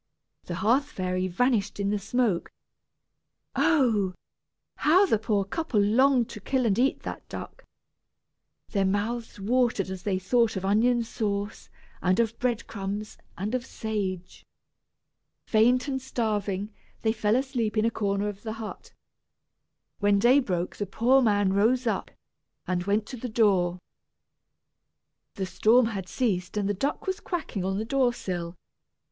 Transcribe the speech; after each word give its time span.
The 0.45 0.55
hearth 0.55 0.85
fairy 0.85 1.27
vanished 1.27 1.79
in 1.79 1.91
the 1.91 1.99
smoke. 1.99 2.51
Oh! 3.55 4.15
how 4.77 5.05
the 5.05 5.19
poor 5.19 5.43
couple 5.45 5.79
longed 5.79 6.27
to 6.31 6.39
kill 6.39 6.65
and 6.65 6.79
eat 6.79 7.01
that 7.01 7.29
duck. 7.29 7.65
Their 8.71 8.83
mouths 8.83 9.39
watered 9.39 9.91
as 9.91 10.01
they 10.01 10.17
thought 10.17 10.55
of 10.55 10.65
onion 10.65 11.03
sauce, 11.03 11.69
and 12.01 12.19
of 12.19 12.35
breadcrumbs, 12.39 13.19
and 13.37 13.53
of 13.53 13.63
sage. 13.63 14.43
Faint 15.45 15.87
and 15.87 16.01
starving, 16.01 16.73
they 17.03 17.13
fell 17.13 17.35
asleep 17.35 17.77
in 17.77 17.85
a 17.85 17.91
corner 17.91 18.27
of 18.27 18.41
the 18.41 18.53
hut. 18.53 18.91
When 19.99 20.17
day 20.17 20.39
broke 20.39 20.77
the 20.77 20.87
poor 20.87 21.21
man 21.21 21.53
rose 21.53 21.85
up, 21.85 22.09
and 22.65 22.85
went 22.85 23.05
to 23.09 23.17
the 23.17 23.29
door. 23.29 23.77
The 25.35 25.45
storm 25.45 25.85
had 25.85 26.09
ceased 26.09 26.57
and 26.57 26.67
the 26.67 26.73
duck 26.73 27.05
was 27.05 27.19
quacking 27.19 27.63
on 27.63 27.77
the 27.77 27.85
door 27.85 28.11
sill. 28.13 28.55